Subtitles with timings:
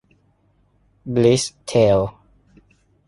[1.13, 1.99] บลิส-เทล